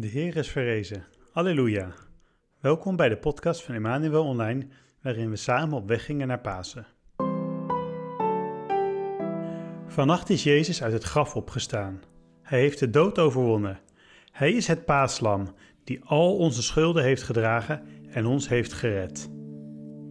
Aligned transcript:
De 0.00 0.06
Heer 0.06 0.36
is 0.36 0.48
verrezen. 0.48 1.04
Alleluia. 1.32 1.92
Welkom 2.60 2.96
bij 2.96 3.08
de 3.08 3.16
podcast 3.16 3.64
van 3.64 3.74
Emmanuel 3.74 4.24
Online, 4.24 4.66
waarin 5.02 5.30
we 5.30 5.36
samen 5.36 5.76
op 5.76 5.88
weg 5.88 6.04
gingen 6.04 6.26
naar 6.26 6.40
Pasen. 6.40 6.86
Vannacht 9.86 10.30
is 10.30 10.42
Jezus 10.42 10.82
uit 10.82 10.92
het 10.92 11.02
graf 11.02 11.36
opgestaan. 11.36 12.00
Hij 12.42 12.58
heeft 12.60 12.78
de 12.78 12.90
dood 12.90 13.18
overwonnen. 13.18 13.80
Hij 14.32 14.52
is 14.52 14.66
het 14.66 14.84
paaslam 14.84 15.54
die 15.84 16.04
al 16.04 16.36
onze 16.36 16.62
schulden 16.62 17.02
heeft 17.02 17.22
gedragen 17.22 17.82
en 18.10 18.26
ons 18.26 18.48
heeft 18.48 18.72
gered. 18.72 19.30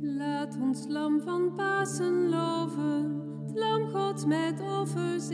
Laat 0.01 0.57
ons 0.61 0.85
lam 0.87 1.21
van 1.21 1.55
Pasen 1.55 2.29
loven, 2.29 3.21
het 3.45 3.57
lam 3.57 3.89
Gods 3.89 4.25
met 4.25 4.61
offers. 4.61 5.29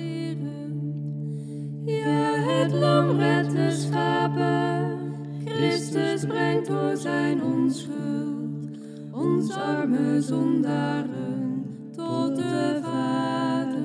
Ja, 1.86 2.34
het 2.34 2.72
lam 2.72 3.20
redt 3.20 3.52
de 3.52 3.72
schapen, 3.72 4.98
Christus 5.46 6.26
brengt 6.26 6.68
door 6.68 6.98
zijn 6.98 7.44
onschuld, 7.44 8.78
ons 9.12 9.52
arme 9.56 10.22
zondaren 10.22 11.66
tot 11.96 12.36
de 12.36 12.80
Vader. 12.84 13.84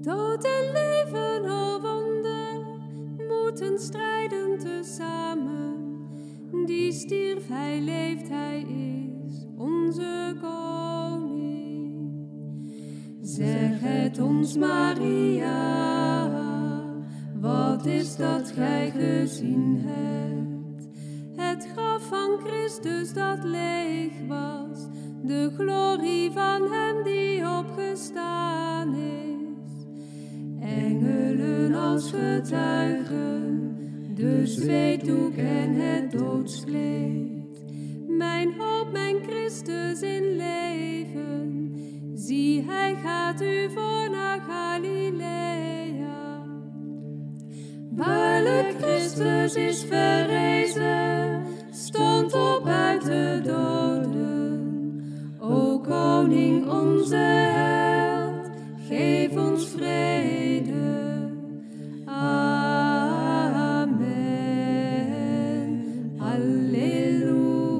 Dood 0.00 0.44
en 0.44 0.72
leven, 0.72 1.50
o 1.50 1.80
wonder, 1.80 2.66
moeten 3.28 3.78
strijden 3.78 4.58
tezamen. 4.58 5.76
Die 6.66 6.92
stierf, 6.92 7.48
hij 7.48 7.80
leeft, 7.80 8.28
hij 8.28 8.60
is 8.60 9.46
onze 9.56 10.36
koning. 10.40 11.50
Zeg 13.20 13.80
het 13.80 14.20
ons, 14.20 14.56
Maria, 14.56 16.29
wat 17.40 17.86
is 17.86 18.16
dat 18.16 18.52
gij 18.56 18.90
gezien 18.90 19.82
hebt? 19.86 20.88
Het 21.36 21.68
graf 21.72 22.06
van 22.06 22.38
Christus 22.44 23.12
dat 23.12 23.44
leeg 23.44 24.12
was, 24.28 24.78
de 25.22 25.50
glorie 25.58 26.30
van 26.30 26.72
hem 26.72 27.02
die 27.04 27.48
opgestaan 27.48 28.94
is. 28.94 29.86
Engelen 30.60 31.74
als 31.74 32.10
getuigen, 32.10 33.76
de 34.14 34.46
zweetdoek 34.46 35.34
en 35.36 35.74
het 35.74 36.10
doodskleed. 36.10 37.62
Mijn 38.06 38.52
hoop, 38.58 38.92
mijn 38.92 39.16
Christus 39.26 40.02
in 40.02 40.36
leven, 40.36 41.72
zie 42.14 42.64
hij 42.66 42.96
gaat 43.02 43.42
u 43.42 43.70
voor 43.70 43.89
Christus 49.10 49.54
is 49.54 49.84
verrezen, 49.84 51.42
stond 51.70 52.32
op 52.32 52.66
uit 52.66 53.04
de 53.04 53.40
doden. 53.44 55.36
O 55.38 55.80
koning 55.80 56.68
onze 56.68 57.16
held, 57.16 58.50
geef 58.88 59.30
ons 59.36 59.68
vrede. 59.68 61.28
Amen. 62.04 62.20
Halleluja. 66.16 67.78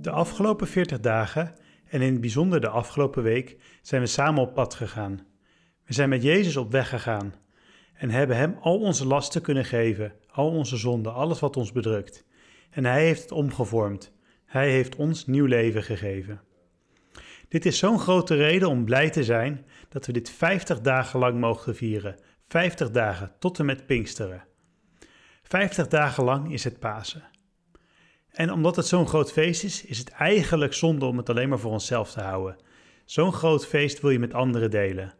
De 0.00 0.10
afgelopen 0.10 0.66
40 0.66 1.00
dagen 1.00 1.54
en 1.88 2.00
in 2.00 2.12
het 2.12 2.20
bijzonder 2.20 2.60
de 2.60 2.68
afgelopen 2.68 3.22
week 3.22 3.56
zijn 3.82 4.00
we 4.00 4.06
samen 4.06 4.42
op 4.42 4.54
pad 4.54 4.74
gegaan. 4.74 5.34
We 5.86 5.92
zijn 5.92 6.08
met 6.08 6.22
Jezus 6.22 6.56
op 6.56 6.70
weg 6.70 6.88
gegaan 6.88 7.34
en 7.94 8.10
hebben 8.10 8.36
Hem 8.36 8.56
al 8.60 8.78
onze 8.78 9.06
lasten 9.06 9.42
kunnen 9.42 9.64
geven, 9.64 10.12
al 10.30 10.50
onze 10.50 10.76
zonden, 10.76 11.14
alles 11.14 11.40
wat 11.40 11.56
ons 11.56 11.72
bedrukt. 11.72 12.24
En 12.70 12.84
Hij 12.84 13.04
heeft 13.04 13.22
het 13.22 13.32
omgevormd. 13.32 14.14
Hij 14.44 14.70
heeft 14.70 14.96
ons 14.96 15.26
nieuw 15.26 15.44
leven 15.44 15.82
gegeven. 15.82 16.40
Dit 17.48 17.66
is 17.66 17.78
zo'n 17.78 17.98
grote 17.98 18.34
reden 18.34 18.68
om 18.68 18.84
blij 18.84 19.10
te 19.10 19.24
zijn 19.24 19.66
dat 19.88 20.06
we 20.06 20.12
dit 20.12 20.30
50 20.30 20.80
dagen 20.80 21.18
lang 21.18 21.40
mogen 21.40 21.76
vieren. 21.76 22.16
50 22.48 22.90
dagen 22.90 23.32
tot 23.38 23.58
en 23.58 23.64
met 23.64 23.86
Pinksteren. 23.86 24.44
50 25.42 25.88
dagen 25.88 26.24
lang 26.24 26.52
is 26.52 26.64
het 26.64 26.78
Pasen. 26.78 27.28
En 28.30 28.52
omdat 28.52 28.76
het 28.76 28.86
zo'n 28.86 29.08
groot 29.08 29.32
feest 29.32 29.64
is, 29.64 29.84
is 29.84 29.98
het 29.98 30.10
eigenlijk 30.10 30.74
zonde 30.74 31.04
om 31.04 31.16
het 31.16 31.28
alleen 31.28 31.48
maar 31.48 31.58
voor 31.58 31.72
onszelf 31.72 32.12
te 32.12 32.20
houden. 32.20 32.56
Zo'n 33.04 33.32
groot 33.32 33.66
feest 33.66 34.00
wil 34.00 34.10
je 34.10 34.18
met 34.18 34.34
anderen 34.34 34.70
delen. 34.70 35.14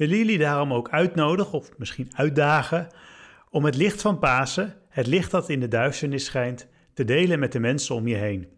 Willen 0.00 0.16
jullie 0.16 0.38
daarom 0.38 0.72
ook 0.72 0.90
uitnodigen, 0.90 1.58
of 1.58 1.78
misschien 1.78 2.10
uitdagen, 2.14 2.88
om 3.50 3.64
het 3.64 3.76
licht 3.76 4.00
van 4.00 4.18
Pasen, 4.18 4.74
het 4.88 5.06
licht 5.06 5.30
dat 5.30 5.48
in 5.48 5.60
de 5.60 5.68
duisternis 5.68 6.24
schijnt, 6.24 6.66
te 6.94 7.04
delen 7.04 7.38
met 7.38 7.52
de 7.52 7.60
mensen 7.60 7.94
om 7.94 8.06
je 8.06 8.16
heen. 8.16 8.48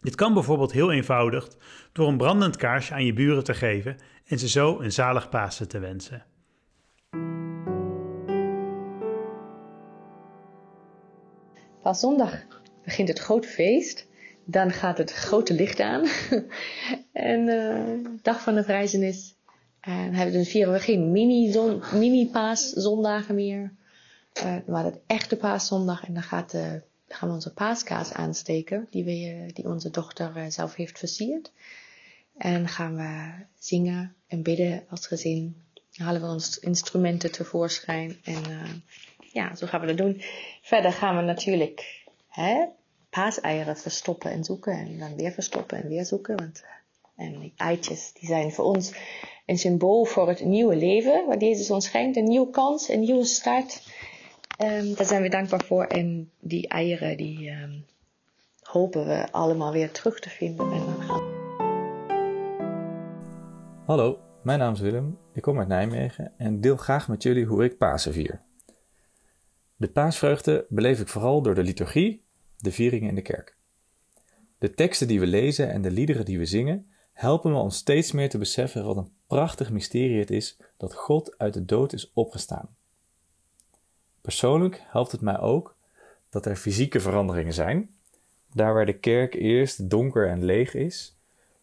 Dit 0.00 0.14
kan 0.14 0.34
bijvoorbeeld 0.34 0.72
heel 0.72 0.92
eenvoudig 0.92 1.48
door 1.92 2.08
een 2.08 2.16
brandend 2.16 2.56
kaarsje 2.56 2.94
aan 2.94 3.04
je 3.04 3.12
buren 3.12 3.44
te 3.44 3.54
geven 3.54 3.96
en 4.26 4.38
ze 4.38 4.48
zo 4.48 4.80
een 4.80 4.92
zalig 4.92 5.28
Pasen 5.28 5.68
te 5.68 5.78
wensen. 5.78 6.24
Paaszondag 11.82 12.46
begint 12.84 13.08
het 13.08 13.18
grote 13.18 13.48
feest. 13.48 14.08
Dan 14.44 14.70
gaat 14.70 14.98
het 14.98 15.12
grote 15.12 15.54
licht 15.54 15.80
aan. 15.80 16.06
en 17.12 17.40
uh, 17.40 18.10
dag 18.22 18.42
van 18.42 18.54
de 18.54 18.64
vrijzenis. 18.64 19.40
En 19.82 20.14
hebben 20.14 20.44
vieren 20.44 20.72
we 20.72 20.80
geen 20.80 21.12
mini-paaszondagen 21.12 23.34
mini 23.34 23.50
meer. 23.50 23.72
Uh, 24.44 24.56
maar 24.66 24.84
het 24.84 24.98
echte 25.06 25.36
paaszondag. 25.36 26.04
En 26.04 26.14
dan 26.14 26.22
gaat, 26.22 26.54
uh, 26.54 26.72
gaan 27.08 27.28
we 27.28 27.34
onze 27.34 27.52
paaskaas 27.52 28.12
aansteken. 28.12 28.86
Die, 28.90 29.04
we, 29.04 29.50
die 29.52 29.64
onze 29.64 29.90
dochter 29.90 30.52
zelf 30.52 30.74
heeft 30.74 30.98
versierd. 30.98 31.52
En 32.36 32.68
gaan 32.68 32.96
we 32.96 33.32
zingen 33.58 34.14
en 34.26 34.42
bidden 34.42 34.84
als 34.88 35.06
gezin. 35.06 35.56
Dan 35.72 36.06
halen 36.06 36.20
we 36.20 36.26
ons 36.26 36.58
instrumenten 36.58 37.32
tevoorschijn. 37.32 38.16
En 38.24 38.42
ja, 39.32 39.54
zo 39.54 39.66
gaan 39.66 39.80
we 39.80 39.86
dat 39.86 39.96
doen. 39.96 40.22
Verder 40.62 40.92
gaan 40.92 41.16
we 41.16 41.22
natuurlijk 41.22 42.04
hè, 42.28 42.64
paaseieren 43.10 43.76
verstoppen 43.76 44.30
en 44.30 44.44
zoeken. 44.44 44.72
En 44.72 44.98
dan 44.98 45.16
weer 45.16 45.32
verstoppen 45.32 45.82
en 45.82 45.88
weer 45.88 46.04
zoeken. 46.04 46.36
Want, 46.36 46.64
en 47.16 47.38
die 47.40 47.52
eitjes 47.56 48.12
die 48.12 48.28
zijn 48.28 48.52
voor 48.52 48.64
ons 48.64 48.92
een 49.46 49.58
symbool 49.58 50.04
voor 50.04 50.28
het 50.28 50.44
nieuwe 50.44 50.76
leven. 50.76 51.26
Wat 51.26 51.40
Jezus 51.40 51.70
ons 51.70 51.84
schenkt. 51.84 52.16
Een 52.16 52.24
nieuwe 52.24 52.50
kans, 52.50 52.88
een 52.88 53.00
nieuwe 53.00 53.24
start. 53.24 53.88
Um, 54.62 54.94
daar 54.94 55.06
zijn 55.06 55.22
we 55.22 55.28
dankbaar 55.28 55.64
voor. 55.64 55.84
En 55.84 56.30
die 56.40 56.68
eieren 56.68 57.16
die 57.16 57.50
um, 57.50 57.84
hopen 58.62 59.06
we 59.06 59.32
allemaal 59.32 59.72
weer 59.72 59.90
terug 59.90 60.20
te 60.20 60.30
vinden. 60.30 60.72
En 60.72 60.84
dan 60.84 61.02
gaan... 61.02 61.30
Hallo, 63.86 64.18
mijn 64.42 64.58
naam 64.58 64.72
is 64.72 64.80
Willem. 64.80 65.18
Ik 65.32 65.42
kom 65.42 65.58
uit 65.58 65.68
Nijmegen 65.68 66.32
en 66.36 66.60
deel 66.60 66.76
graag 66.76 67.08
met 67.08 67.22
jullie 67.22 67.44
hoe 67.44 67.64
ik 67.64 67.78
Pasen 67.78 68.12
vier. 68.12 68.42
De 69.76 69.88
paasvreugde 69.88 70.66
beleef 70.68 71.00
ik 71.00 71.08
vooral 71.08 71.42
door 71.42 71.54
de 71.54 71.62
liturgie, 71.62 72.24
de 72.56 72.72
vieringen 72.72 73.08
in 73.08 73.14
de 73.14 73.22
kerk. 73.22 73.56
De 74.58 74.70
teksten 74.70 75.08
die 75.08 75.20
we 75.20 75.26
lezen 75.26 75.70
en 75.70 75.82
de 75.82 75.90
liederen 75.90 76.24
die 76.24 76.38
we 76.38 76.46
zingen 76.46 76.86
helpen 77.12 77.50
me 77.50 77.58
om 77.58 77.70
steeds 77.70 78.12
meer 78.12 78.28
te 78.28 78.38
beseffen 78.38 78.84
wat 78.84 78.96
een 78.96 79.12
prachtig 79.26 79.70
mysterie 79.70 80.18
het 80.18 80.30
is 80.30 80.56
dat 80.76 80.94
God 80.94 81.38
uit 81.38 81.54
de 81.54 81.64
dood 81.64 81.92
is 81.92 82.10
opgestaan. 82.12 82.76
Persoonlijk 84.20 84.82
helpt 84.84 85.12
het 85.12 85.20
mij 85.20 85.38
ook 85.38 85.76
dat 86.30 86.46
er 86.46 86.56
fysieke 86.56 87.00
veranderingen 87.00 87.52
zijn. 87.52 87.94
Daar 88.52 88.74
waar 88.74 88.86
de 88.86 88.98
kerk 88.98 89.34
eerst 89.34 89.90
donker 89.90 90.28
en 90.28 90.44
leeg 90.44 90.74
is, 90.74 91.16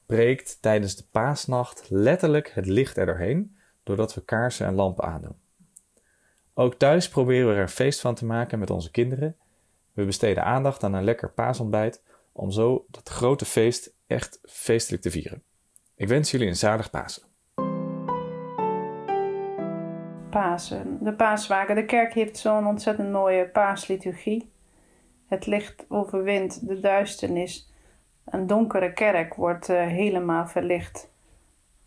breekt 0.05 0.57
tijdens 0.61 0.95
de 0.95 1.03
paasnacht 1.11 1.89
letterlijk 1.89 2.51
het 2.53 2.65
licht 2.65 2.97
er 2.97 3.05
doorheen, 3.05 3.57
doordat 3.83 4.13
we 4.13 4.21
kaarsen 4.21 4.65
en 4.65 4.73
lampen 4.73 5.03
aandoen. 5.03 5.35
Ook 6.53 6.75
thuis 6.75 7.09
proberen 7.09 7.47
we 7.47 7.53
er 7.53 7.61
een 7.61 7.69
feest 7.69 7.99
van 7.99 8.15
te 8.15 8.25
maken 8.25 8.59
met 8.59 8.69
onze 8.69 8.91
kinderen. 8.91 9.35
We 9.93 10.05
besteden 10.05 10.43
aandacht 10.43 10.83
aan 10.83 10.93
een 10.93 11.03
lekker 11.03 11.29
paasontbijt 11.29 12.01
om 12.31 12.51
zo 12.51 12.85
dat 12.89 13.09
grote 13.09 13.45
feest 13.45 13.91
echt 14.09 14.39
feestelijk 14.43 15.01
te 15.01 15.11
vieren. 15.11 15.43
Ik 15.95 16.07
wens 16.07 16.31
jullie 16.31 16.47
een 16.47 16.55
zalig 16.55 16.89
Pasen. 16.89 17.23
Pasen, 20.29 20.97
de 21.01 21.13
paaswagen. 21.13 21.75
De 21.75 21.85
kerk 21.85 22.13
heeft 22.13 22.37
zo'n 22.37 22.67
ontzettend 22.67 23.11
mooie 23.11 23.47
paasliturgie. 23.47 24.51
Het 25.27 25.45
licht 25.45 25.85
overwint 25.87 26.67
de 26.67 26.79
duisternis. 26.79 27.73
Een 28.25 28.47
donkere 28.47 28.93
kerk 28.93 29.33
wordt 29.35 29.69
uh, 29.69 29.87
helemaal 29.87 30.47
verlicht. 30.47 31.11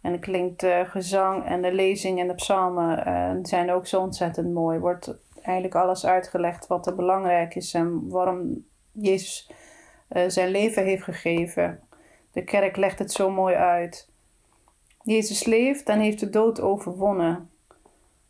En 0.00 0.20
klinkt 0.20 0.62
uh, 0.62 0.90
gezang 0.90 1.44
en 1.44 1.62
de 1.62 1.72
lezing 1.72 2.20
en 2.20 2.28
de 2.28 2.34
psalmen 2.34 3.08
uh, 3.08 3.38
zijn 3.42 3.70
ook 3.70 3.86
zo 3.86 4.00
ontzettend 4.00 4.52
mooi. 4.52 4.78
Wordt 4.78 5.14
eigenlijk 5.42 5.74
alles 5.74 6.06
uitgelegd 6.06 6.66
wat 6.66 6.86
er 6.86 6.94
belangrijk 6.94 7.54
is 7.54 7.74
en 7.74 8.08
waarom 8.08 8.64
Jezus 8.92 9.50
zijn 10.26 10.50
leven 10.50 10.84
heeft 10.84 11.02
gegeven. 11.02 11.80
De 12.32 12.44
kerk 12.44 12.76
legt 12.76 12.98
het 12.98 13.12
zo 13.12 13.30
mooi 13.30 13.54
uit. 13.54 14.10
Jezus 15.02 15.44
leeft 15.44 15.88
en 15.88 16.00
heeft 16.00 16.20
de 16.20 16.30
dood 16.30 16.60
overwonnen. 16.60 17.50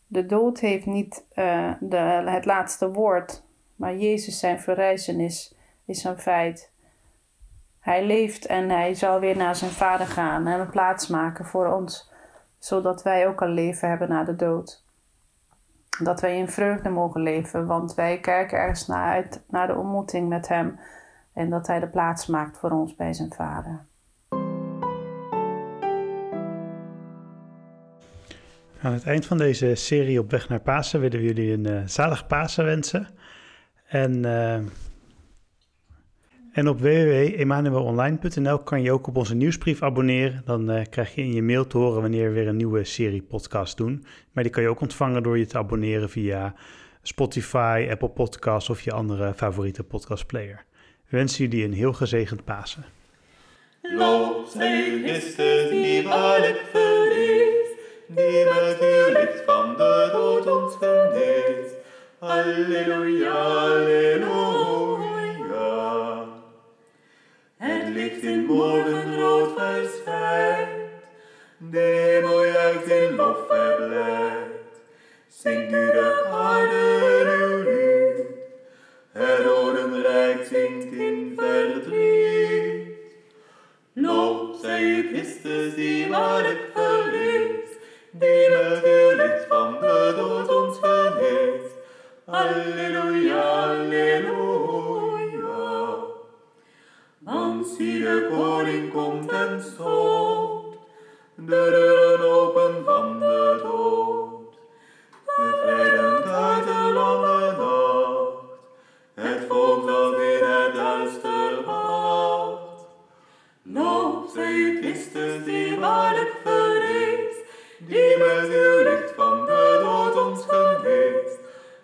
De 0.07 0.27
dood 0.27 0.61
heeft 0.61 0.87
niet 0.87 1.25
eh, 1.33 1.73
de, 1.81 1.97
het 2.27 2.45
laatste 2.45 2.93
woord, 2.93 3.43
maar 3.77 3.97
Jezus 3.97 4.39
zijn 4.39 4.61
verrijzenis 4.61 5.55
is 5.85 6.05
een 6.05 6.19
feit. 6.19 6.73
Hij 7.81 8.07
leeft 8.07 8.47
en 8.47 8.71
hij 8.71 8.95
zal 8.95 9.21
weer 9.21 9.37
naar 9.37 9.57
zijn 9.57 9.71
vader 9.71 10.07
gaan 10.07 10.47
en 10.47 10.61
een 10.61 10.71
plaats 10.71 11.07
maken 11.07 11.45
voor 11.45 11.67
ons, 11.67 12.11
zodat 12.59 13.03
wij 13.03 13.29
ook 13.29 13.41
een 13.41 13.53
leven 13.53 13.89
hebben 13.89 14.09
na 14.09 14.25
de 14.25 14.37
dood. 14.37 14.85
Dat 16.03 16.21
wij 16.21 16.39
in 16.39 16.49
vreugde 16.49 16.89
mogen 16.89 17.21
leven, 17.21 17.67
want 17.67 17.95
wij 17.95 18.21
kijken 18.21 18.59
ergens 18.59 18.87
naar 18.87 19.13
uit 19.13 19.43
naar 19.49 19.67
de 19.67 19.77
ontmoeting 19.77 20.29
met 20.29 20.49
hem 20.49 20.79
en 21.33 21.51
dat 21.51 21.67
hij 21.67 21.81
de 21.81 21.89
plaats 21.89 22.27
maakt 22.27 22.59
voor 22.59 22.71
ons 22.71 22.95
bij 22.95 23.13
zijn 23.13 23.33
vader. 23.33 23.85
Aan 28.83 28.93
het 28.93 29.05
eind 29.05 29.27
van 29.27 29.39
deze 29.39 29.75
serie 29.75 30.19
op 30.19 30.31
weg 30.31 30.49
naar 30.49 30.61
Pasen 30.61 31.01
willen 31.01 31.19
we 31.19 31.25
jullie 31.25 31.53
een 31.53 31.69
uh, 31.69 31.83
zalig 31.87 32.27
Pasen 32.27 32.65
wensen. 32.65 33.09
En, 33.87 34.25
uh, 34.25 34.55
en 36.53 36.69
op 36.69 36.81
www.emanuelonline.nl 36.81 38.59
kan 38.59 38.83
je 38.83 38.93
ook 38.93 39.07
op 39.07 39.17
onze 39.17 39.35
nieuwsbrief 39.35 39.83
abonneren. 39.83 40.43
Dan 40.45 40.71
uh, 40.71 40.83
krijg 40.91 41.15
je 41.15 41.23
in 41.23 41.33
je 41.33 41.43
mail 41.43 41.67
te 41.67 41.79
horen 41.79 42.01
wanneer 42.01 42.29
we 42.29 42.35
weer 42.35 42.49
een 42.49 42.57
nieuwe 42.57 42.85
serie 42.85 43.23
podcast 43.23 43.77
doen. 43.77 44.05
Maar 44.33 44.43
die 44.43 44.53
kan 44.53 44.63
je 44.63 44.69
ook 44.69 44.81
ontvangen 44.81 45.23
door 45.23 45.39
je 45.39 45.47
te 45.47 45.59
abonneren 45.59 46.11
via 46.11 46.55
Spotify, 47.03 47.89
Apple 47.91 48.11
Podcasts 48.11 48.71
of 48.71 48.81
je 48.81 48.93
andere 48.93 49.35
favoriete 49.35 49.83
podcastplayer. 49.83 50.65
We 51.09 51.17
wensen 51.17 51.45
jullie 51.45 51.65
een 51.65 51.73
heel 51.73 51.93
gezegend 51.93 52.45
Pasen. 52.45 52.85
Verheest, 54.47 55.37
die 58.15 58.45
met 58.45 58.81
uw 58.81 59.13
licht 59.13 59.43
van 59.45 59.77
de 59.77 60.09
dood 60.13 60.47
ons 60.47 60.77
geneest. 60.81 61.75
Halleluja, 62.19 63.31
halleluja. 63.31 65.03
Het 67.57 67.89
licht 67.95 68.23
in 68.23 68.45
morgenrood 68.45 69.51
verschijnt, 69.57 70.91
de 71.57 71.79
hemel 71.79 72.45
juicht 72.45 72.87
in 72.87 73.15
lof 73.15 73.39
verblijdt. 73.49 74.81
Zingt 75.29 75.71
nu 75.71 75.91
de 75.91 76.27
aarde 76.31 77.35
uw 77.39 77.63
lied, 77.63 78.27
het 79.13 79.47
orenrijk 79.47 80.47
zingt 80.47 80.93
in 80.93 81.33
verdriet. 81.37 82.33
Loop, 83.95 84.57
zij 84.63 85.07
Christus 85.13 85.75
die 85.75 86.09
waarlijk 86.09 86.72
die 88.23 88.49
met 88.51 88.85
uw 88.85 89.17
licht 89.17 89.45
van 89.49 89.79
de 89.81 90.13
dood 90.17 90.51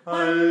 Hallelujah. 0.09 0.48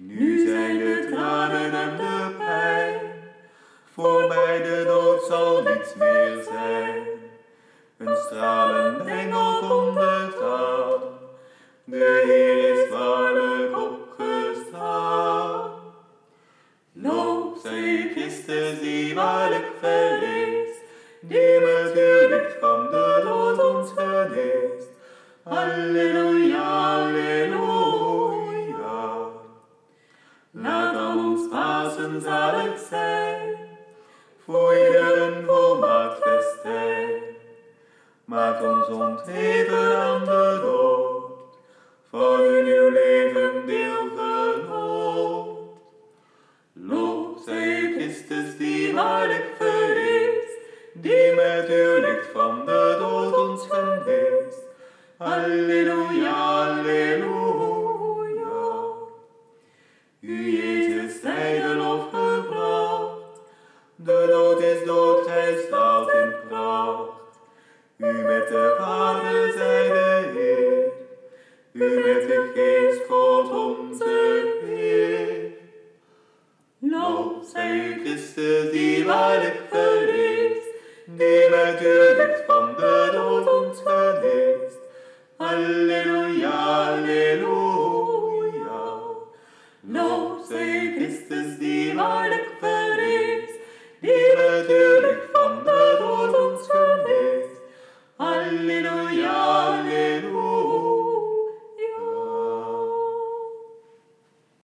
Nu 0.00 0.46
zijn 0.46 0.78
de 0.78 1.06
tranen 1.10 1.72
en 1.72 1.96
de 1.96 2.34
pijn, 2.38 3.00
voorbij 3.94 4.62
de 4.62 4.84
dood 4.86 5.24
zal 5.28 5.62
niets 5.62 5.94
meer 5.94 6.42
zijn. 6.42 7.02
Een 7.96 8.16
stralend 8.16 9.06
engel 9.06 9.58
komt 9.58 9.98
uit 9.98 10.42
aan, 10.42 11.00
de 11.84 12.22
Heer 12.26 12.74
is 12.74 12.88
waarlijk 12.90 13.76
opgestaan. 13.76 15.70
Loop, 16.92 17.58
zij 17.62 18.10
Christus 18.14 18.80
die 18.80 19.14
waarlijk 19.14 19.70
verleest, 19.80 20.80
die 21.20 21.60
met 21.60 21.92
uw 21.94 22.28
licht 22.28 22.62
een 34.56 35.44
volmaakt 35.46 36.18
festijn. 36.22 37.22
Maak 38.24 38.62
ons 38.62 38.88
ontheven 38.88 39.96
aan 39.96 40.24
de 40.24 40.58
dood, 40.62 40.87